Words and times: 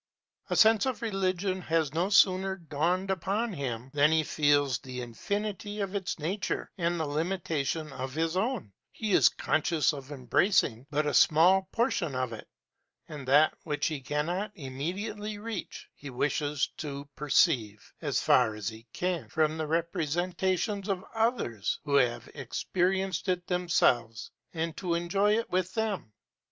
A 0.49 0.55
sense 0.55 0.87
of 0.87 1.03
religion 1.03 1.61
has 1.61 1.93
no 1.93 2.09
sooner 2.09 2.55
dawned 2.55 3.11
upon 3.11 3.53
him, 3.53 3.91
than 3.93 4.11
he 4.11 4.23
feels 4.23 4.79
the 4.79 4.99
infinity 4.99 5.79
of 5.79 5.93
its 5.93 6.17
nature 6.17 6.71
and 6.75 6.99
the 6.99 7.05
limitation 7.05 7.93
of 7.93 8.15
his 8.15 8.35
own; 8.35 8.73
he 8.91 9.13
is 9.13 9.29
conscious 9.29 9.93
of 9.93 10.11
embracing 10.11 10.87
but 10.89 11.05
a 11.05 11.13
small 11.13 11.67
portion 11.71 12.15
of 12.15 12.33
it; 12.33 12.47
and 13.09 13.27
that 13.27 13.53
which 13.61 13.85
he 13.85 14.01
cannot 14.01 14.51
immediately 14.55 15.37
reach 15.37 15.87
he 15.93 16.09
wishes 16.09 16.71
to 16.77 17.07
perceive, 17.15 17.93
as 18.01 18.19
far 18.19 18.55
as 18.55 18.69
he 18.69 18.87
can, 18.93 19.29
from 19.29 19.55
the 19.55 19.67
representations 19.67 20.89
of 20.89 21.05
others 21.13 21.79
who 21.85 21.97
have 21.97 22.27
experienced 22.33 23.29
it 23.29 23.45
themselves, 23.45 24.31
and 24.51 24.75
to 24.75 24.95
enjoy 24.95 25.37
it 25.37 25.51
with 25.51 25.71
them. 25.75 26.11